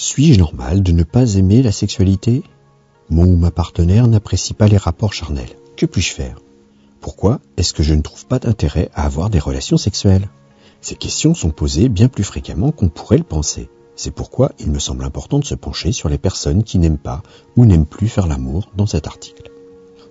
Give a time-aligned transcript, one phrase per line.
[0.00, 2.44] Suis-je normal de ne pas aimer la sexualité?
[3.10, 5.56] Mon ou ma partenaire n'apprécie pas les rapports charnels.
[5.76, 6.38] Que puis-je faire?
[7.00, 10.28] Pourquoi est-ce que je ne trouve pas d'intérêt à avoir des relations sexuelles?
[10.80, 13.70] Ces questions sont posées bien plus fréquemment qu'on pourrait le penser.
[13.96, 17.24] C'est pourquoi il me semble important de se pencher sur les personnes qui n'aiment pas
[17.56, 19.50] ou n'aiment plus faire l'amour dans cet article.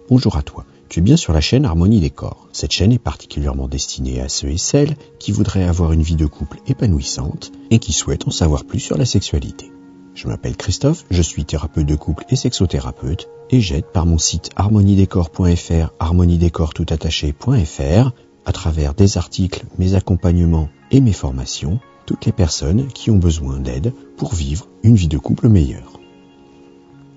[0.10, 2.50] Bonjour à toi, tu es bien sur la chaîne Harmonie des corps.
[2.52, 6.26] Cette chaîne est particulièrement destinée à ceux et celles qui voudraient avoir une vie de
[6.26, 9.72] couple épanouissante et qui souhaitent en savoir plus sur la sexualité.
[10.18, 14.50] Je m'appelle Christophe, je suis thérapeute de couple et sexothérapeute et j'aide par mon site
[14.56, 18.12] harmoniedécor.fr, harmoniedécor.toutattaché.fr
[18.44, 23.60] à travers des articles, mes accompagnements et mes formations, toutes les personnes qui ont besoin
[23.60, 26.00] d'aide pour vivre une vie de couple meilleure.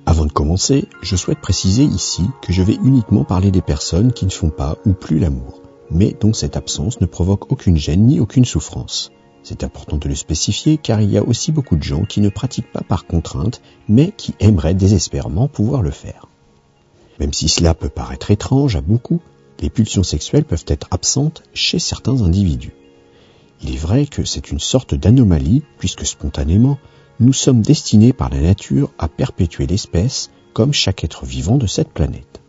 [0.05, 4.27] Avant de commencer, je souhaite préciser ici que je vais uniquement parler des personnes qui
[4.27, 8.21] ne font pas ou plus l'amour, mais dont cette absence ne provoque aucune gêne ni
[8.21, 9.11] aucune souffrance.
[9.43, 12.29] C'est important de le spécifier car il y a aussi beaucoup de gens qui ne
[12.29, 16.27] pratiquent pas par contrainte, mais qui aimeraient désespérément pouvoir le faire.
[17.19, 19.21] Même si cela peut paraître étrange à beaucoup,
[19.61, 22.75] les pulsions sexuelles peuvent être absentes chez certains individus.
[23.63, 26.79] Il est vrai que c'est une sorte d'anomalie, puisque spontanément,
[27.19, 31.91] nous sommes destinés par la nature à perpétuer l'espèce comme chaque être vivant de cette
[31.91, 32.41] planète.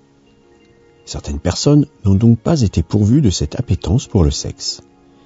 [1.05, 4.81] Certaines personnes n'ont donc pas été pourvues de cette appétence pour le sexe.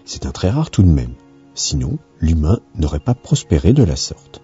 [0.05, 1.13] C'est un très rare tout de même.
[1.55, 4.41] Sinon, l'humain n'aurait pas prospéré de la sorte.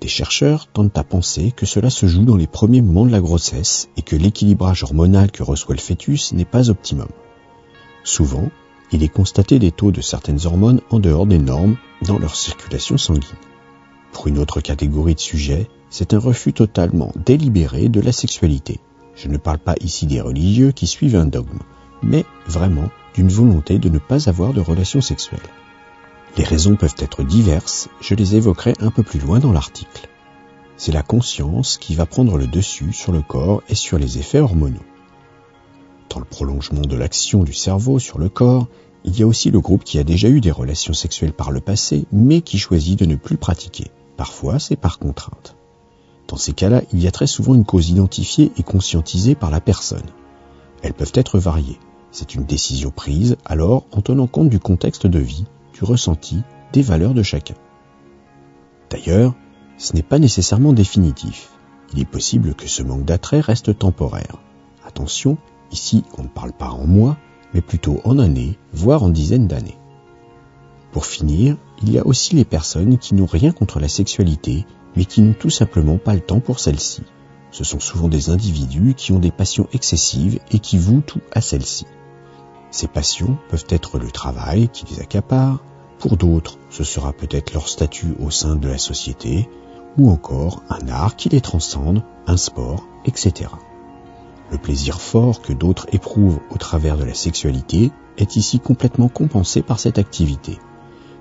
[0.00, 3.20] Des chercheurs tentent à penser que cela se joue dans les premiers moments de la
[3.20, 7.08] grossesse et que l'équilibrage hormonal que reçoit le fœtus n'est pas optimum.
[8.02, 8.48] Souvent,
[8.92, 12.96] il est constaté des taux de certaines hormones en dehors des normes dans leur circulation
[12.96, 13.36] sanguine.
[14.12, 18.80] Pour une autre catégorie de sujets, c'est un refus totalement délibéré de la sexualité.
[19.14, 21.58] Je ne parle pas ici des religieux qui suivent un dogme,
[22.02, 25.40] mais vraiment d'une volonté de ne pas avoir de relations sexuelles.
[26.38, 30.08] Les raisons peuvent être diverses, je les évoquerai un peu plus loin dans l'article.
[30.76, 34.38] C'est la conscience qui va prendre le dessus sur le corps et sur les effets
[34.38, 34.78] hormonaux.
[36.10, 38.68] Dans le prolongement de l'action du cerveau sur le corps,
[39.02, 41.60] il y a aussi le groupe qui a déjà eu des relations sexuelles par le
[41.60, 43.90] passé, mais qui choisit de ne plus pratiquer.
[44.16, 45.56] Parfois, c'est par contrainte.
[46.28, 49.60] Dans ces cas-là, il y a très souvent une cause identifiée et conscientisée par la
[49.60, 50.06] personne.
[50.82, 51.80] Elles peuvent être variées.
[52.12, 55.44] C'est une décision prise alors en tenant compte du contexte de vie,
[55.84, 57.54] ressenti, des valeurs de chacun.
[58.90, 59.34] D'ailleurs,
[59.76, 61.50] ce n'est pas nécessairement définitif.
[61.92, 64.38] Il est possible que ce manque d'attrait reste temporaire.
[64.86, 65.38] Attention,
[65.72, 67.16] ici on ne parle pas en mois,
[67.54, 69.78] mais plutôt en années, voire en dizaines d'années.
[70.92, 75.04] Pour finir, il y a aussi les personnes qui n'ont rien contre la sexualité, mais
[75.04, 77.02] qui n'ont tout simplement pas le temps pour celle-ci.
[77.50, 81.40] Ce sont souvent des individus qui ont des passions excessives et qui vouent tout à
[81.40, 81.86] celle-ci.
[82.70, 85.62] Ces passions peuvent être le travail qui les accapare,
[85.98, 89.48] pour d'autres ce sera peut-être leur statut au sein de la société,
[89.96, 93.50] ou encore un art qui les transcende, un sport, etc.
[94.50, 99.62] Le plaisir fort que d'autres éprouvent au travers de la sexualité est ici complètement compensé
[99.62, 100.58] par cette activité.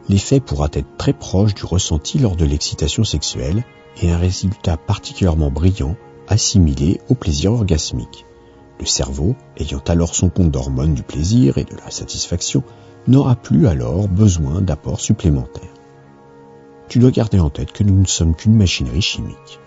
[0.09, 3.63] L'effet pourra être très proche du ressenti lors de l'excitation sexuelle
[4.01, 5.95] et un résultat particulièrement brillant
[6.27, 8.26] assimilé au plaisir orgasmique.
[8.79, 12.63] Le cerveau, ayant alors son compte d'hormones du plaisir et de la satisfaction,
[13.07, 15.73] n'aura plus alors besoin d'apports supplémentaires.
[16.87, 19.59] Tu dois garder en tête que nous ne sommes qu'une machinerie chimique.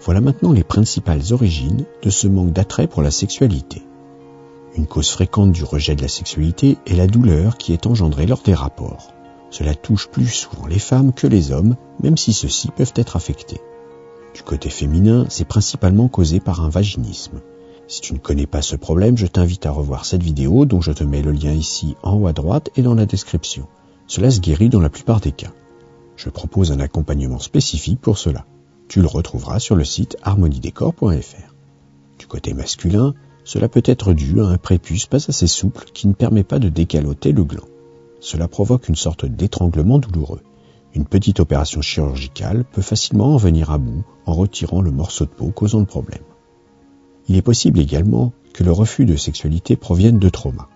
[0.00, 3.82] Voilà maintenant les principales origines de ce manque d'attrait pour la sexualité.
[4.76, 8.42] Une cause fréquente du rejet de la sexualité est la douleur qui est engendrée lors
[8.42, 9.12] des rapports.
[9.50, 13.60] Cela touche plus souvent les femmes que les hommes, même si ceux-ci peuvent être affectés.
[14.34, 17.40] Du côté féminin, c'est principalement causé par un vaginisme.
[17.86, 20.92] Si tu ne connais pas ce problème, je t'invite à revoir cette vidéo dont je
[20.92, 23.66] te mets le lien ici en haut à droite et dans la description.
[24.06, 25.52] Cela se guérit dans la plupart des cas.
[26.16, 28.46] Je propose un accompagnement spécifique pour cela.
[28.88, 31.54] Tu le retrouveras sur le site harmoniedécor.fr.
[32.18, 33.14] Du côté masculin,
[33.44, 36.70] cela peut être dû à un prépuce pas assez souple qui ne permet pas de
[36.70, 37.68] décaloter le gland.
[38.20, 40.40] Cela provoque une sorte d'étranglement douloureux.
[40.94, 45.30] Une petite opération chirurgicale peut facilement en venir à bout en retirant le morceau de
[45.30, 46.22] peau causant le problème.
[47.28, 50.68] Il est possible également que le refus de sexualité provienne de trauma.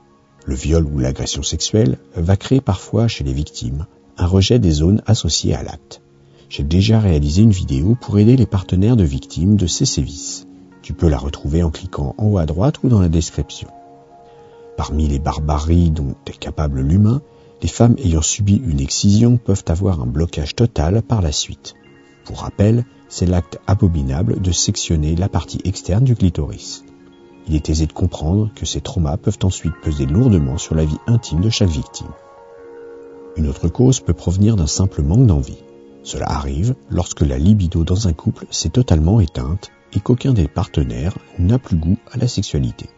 [0.45, 3.87] Le viol ou l'agression sexuelle va créer parfois chez les victimes
[4.17, 6.01] un rejet des zones associées à l'acte.
[6.49, 10.47] J'ai déjà réalisé une vidéo pour aider les partenaires de victimes de ces sévices.
[10.83, 13.69] Tu peux la retrouver en cliquant en haut à droite ou dans la description.
[14.77, 17.21] Parmi les barbaries dont est capable l'humain,
[17.63, 21.75] les femmes ayant subi une excision peuvent avoir un blocage total par la suite.
[22.25, 26.85] Pour rappel, c'est l'acte abominable de sectionner la partie externe du clitoris.
[27.49, 30.99] Il est aisé de comprendre que ces traumas peuvent ensuite peser lourdement sur la vie
[31.07, 32.13] intime de chaque victime.
[33.37, 35.63] Une autre cause peut provenir d'un simple manque d'envie.
[36.03, 41.17] Cela arrive lorsque la libido dans un couple s'est totalement éteinte et qu'aucun des partenaires
[41.39, 42.91] n'a plus goût à la sexualité.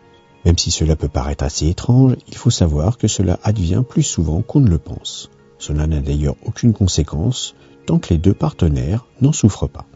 [0.44, 4.42] Même si cela peut paraître assez étrange, il faut savoir que cela advient plus souvent
[4.42, 5.30] qu'on ne le pense.
[5.58, 7.54] Cela n'a d'ailleurs aucune conséquence
[7.86, 9.86] tant que les deux partenaires n'en souffrent pas.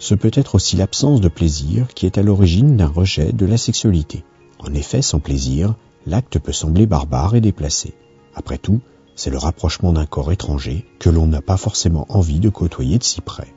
[0.00, 3.58] Ce peut être aussi l'absence de plaisir qui est à l'origine d'un rejet de la
[3.58, 4.24] sexualité.
[4.58, 5.74] En effet, sans plaisir,
[6.06, 7.92] l'acte peut sembler barbare et déplacé.
[8.34, 8.80] Après tout,
[9.14, 13.04] c'est le rapprochement d'un corps étranger que l'on n'a pas forcément envie de côtoyer de
[13.04, 13.52] si près.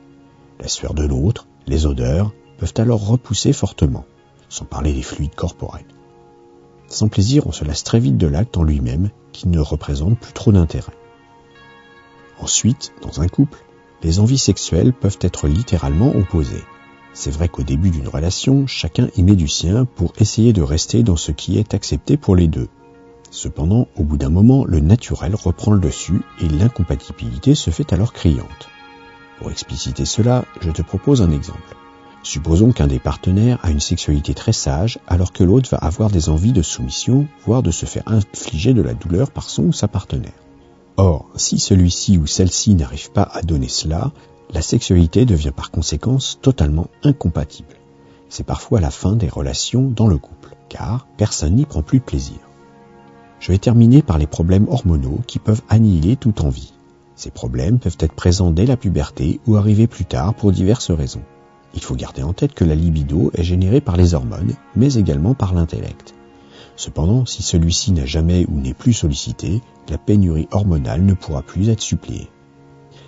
[0.60, 4.04] La sueur de l'autre, les odeurs, peuvent alors repousser fortement
[4.50, 5.86] sans parler des fluides corporels.
[6.88, 10.34] Sans plaisir, on se lasse très vite de l'acte en lui-même qui ne représente plus
[10.34, 10.92] trop d'intérêt.
[12.38, 13.64] Ensuite, dans un couple,
[14.02, 16.64] les envies sexuelles peuvent être littéralement opposées.
[17.12, 21.02] C'est vrai qu'au début d'une relation, chacun y met du sien pour essayer de rester
[21.02, 22.68] dans ce qui est accepté pour les deux.
[23.30, 28.12] Cependant, au bout d'un moment, le naturel reprend le dessus et l'incompatibilité se fait alors
[28.12, 28.68] criante.
[29.38, 31.76] Pour expliciter cela, je te propose un exemple.
[32.22, 36.28] Supposons qu'un des partenaires a une sexualité très sage alors que l'autre va avoir des
[36.28, 39.88] envies de soumission, voire de se faire infliger de la douleur par son ou sa
[39.88, 40.43] partenaire.
[40.96, 44.12] Or, si celui-ci ou celle-ci n'arrive pas à donner cela,
[44.50, 47.76] la sexualité devient par conséquence totalement incompatible.
[48.28, 52.04] C'est parfois la fin des relations dans le couple, car personne n'y prend plus de
[52.04, 52.36] plaisir.
[53.40, 56.72] Je vais terminer par les problèmes hormonaux qui peuvent annihiler toute envie.
[57.16, 61.22] Ces problèmes peuvent être présents dès la puberté ou arriver plus tard pour diverses raisons.
[61.74, 65.34] Il faut garder en tête que la libido est générée par les hormones, mais également
[65.34, 66.14] par l'intellect.
[66.76, 71.68] Cependant, si celui-ci n'a jamais ou n'est plus sollicité, la pénurie hormonale ne pourra plus
[71.68, 72.30] être suppléée.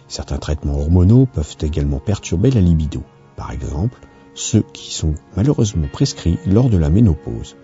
[0.08, 3.02] Certains traitements hormonaux peuvent également perturber la libido,
[3.36, 3.98] par exemple
[4.34, 7.56] ceux qui sont malheureusement prescrits lors de la ménopause.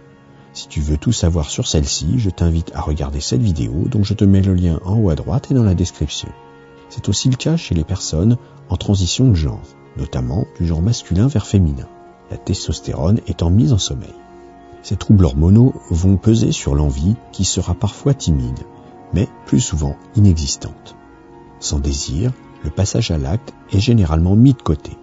[0.55, 4.15] Si tu veux tout savoir sur celle-ci, je t'invite à regarder cette vidéo dont je
[4.15, 6.29] te mets le lien en haut à droite et dans la description.
[6.89, 8.39] C'est aussi le cas chez les personnes
[8.71, 9.61] en transition de genre
[9.97, 11.89] notamment du genre masculin vers féminin,
[12.31, 14.15] la testostérone étant mise en sommeil.
[14.83, 18.61] Ces troubles hormonaux vont peser sur l'envie qui sera parfois timide,
[19.13, 20.97] mais plus souvent inexistante.
[21.61, 22.33] Sans désir,
[22.65, 24.97] le passage à l'acte est généralement mis de côté.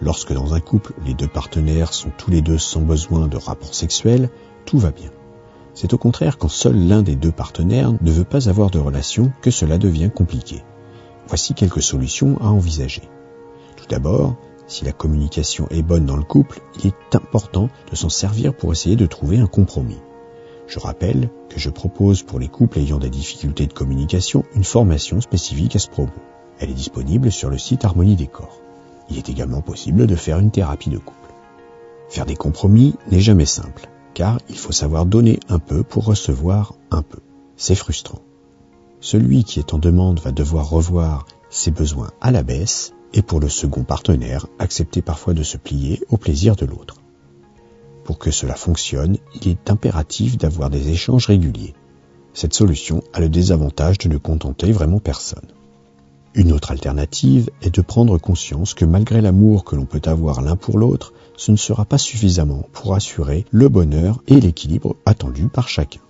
[0.00, 3.74] Lorsque dans un couple, les deux partenaires sont tous les deux sans besoin de rapport
[3.74, 4.30] sexuel,
[4.64, 5.10] tout va bien.
[5.74, 9.32] C'est au contraire quand seul l'un des deux partenaires ne veut pas avoir de relation
[9.40, 10.64] que cela devient compliqué.
[11.28, 13.02] Voici quelques solutions à envisager.
[13.76, 14.36] Tout d'abord,
[14.72, 18.72] si la communication est bonne dans le couple, il est important de s'en servir pour
[18.72, 19.98] essayer de trouver un compromis.
[20.66, 25.20] Je rappelle que je propose pour les couples ayant des difficultés de communication une formation
[25.20, 26.20] spécifique à ce propos.
[26.58, 28.60] Elle est disponible sur le site Harmonie des Corps.
[29.10, 31.34] Il est également possible de faire une thérapie de couple.
[32.08, 36.72] Faire des compromis n'est jamais simple, car il faut savoir donner un peu pour recevoir
[36.90, 37.18] un peu.
[37.56, 38.22] C'est frustrant.
[39.00, 43.40] Celui qui est en demande va devoir revoir ses besoins à la baisse et pour
[43.40, 46.96] le second partenaire, accepter parfois de se plier au plaisir de l'autre.
[48.04, 51.74] Pour que cela fonctionne, il est impératif d'avoir des échanges réguliers.
[52.34, 55.48] Cette solution a le désavantage de ne contenter vraiment personne.
[56.34, 60.56] Une autre alternative est de prendre conscience que malgré l'amour que l'on peut avoir l'un
[60.56, 65.68] pour l'autre, ce ne sera pas suffisamment pour assurer le bonheur et l'équilibre attendus par
[65.68, 66.00] chacun.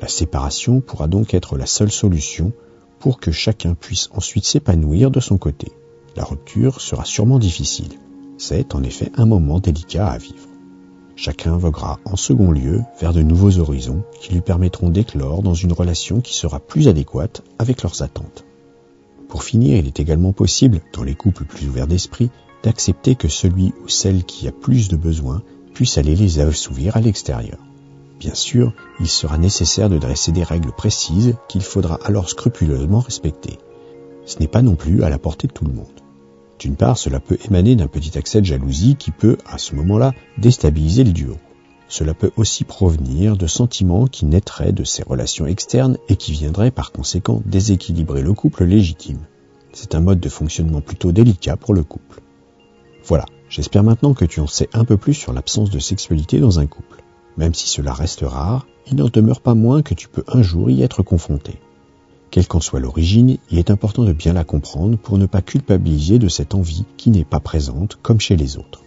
[0.00, 2.52] La séparation pourra donc être la seule solution
[2.98, 5.72] pour que chacun puisse ensuite s'épanouir de son côté.
[6.16, 7.98] La rupture sera sûrement difficile.
[8.38, 10.48] C'est en effet un moment délicat à vivre.
[11.14, 15.74] Chacun voguera en second lieu vers de nouveaux horizons qui lui permettront d'éclore dans une
[15.74, 18.46] relation qui sera plus adéquate avec leurs attentes.
[19.28, 22.30] Pour finir, il est également possible, dans les couples plus ouverts d'esprit,
[22.62, 25.42] d'accepter que celui ou celle qui a plus de besoins
[25.74, 27.58] puisse aller les assouvir à l'extérieur.
[28.18, 33.58] Bien sûr, il sera nécessaire de dresser des règles précises qu'il faudra alors scrupuleusement respecter.
[34.24, 36.05] Ce n'est pas non plus à la portée de tout le monde.
[36.58, 40.12] D'une part, cela peut émaner d'un petit accès de jalousie qui peut, à ce moment-là,
[40.38, 41.36] déstabiliser le duo.
[41.88, 46.70] Cela peut aussi provenir de sentiments qui naîtraient de ces relations externes et qui viendraient
[46.70, 49.20] par conséquent déséquilibrer le couple légitime.
[49.72, 52.22] C'est un mode de fonctionnement plutôt délicat pour le couple.
[53.04, 56.58] Voilà, j'espère maintenant que tu en sais un peu plus sur l'absence de sexualité dans
[56.58, 57.02] un couple.
[57.36, 60.70] Même si cela reste rare, il n'en demeure pas moins que tu peux un jour
[60.70, 61.60] y être confronté.
[62.36, 66.18] Quelle qu'en soit l'origine, il est important de bien la comprendre pour ne pas culpabiliser
[66.18, 68.82] de cette envie qui n'est pas présente comme chez les autres.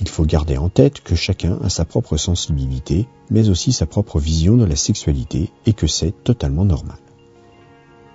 [0.00, 4.18] Il faut garder en tête que chacun a sa propre sensibilité, mais aussi sa propre
[4.18, 6.96] vision de la sexualité et que c'est totalement normal.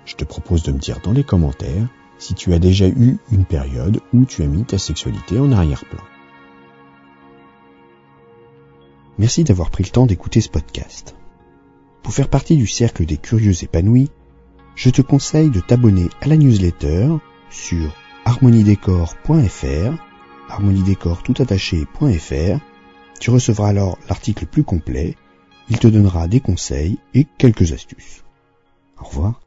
[0.04, 1.86] Je te propose de me dire dans les commentaires
[2.18, 6.02] si tu as déjà eu une période où tu as mis ta sexualité en arrière-plan.
[9.16, 11.14] Merci d'avoir pris le temps d'écouter ce podcast.
[12.02, 14.10] Pour faire partie du cercle des curieux épanouis,
[14.74, 17.08] je te conseille de t'abonner à la newsletter
[17.50, 19.92] sur harmoniedécor.fr,
[20.48, 21.22] harmoniedécor
[23.20, 25.16] Tu recevras alors l'article plus complet.
[25.68, 28.24] Il te donnera des conseils et quelques astuces.
[29.00, 29.40] Au revoir.